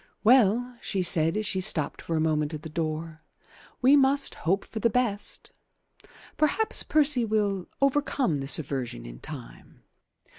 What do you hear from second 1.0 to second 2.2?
said as she stopped for a